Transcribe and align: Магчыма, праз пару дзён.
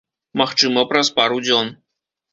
Магчыма, 0.41 0.85
праз 0.93 1.11
пару 1.19 1.37
дзён. 1.45 1.73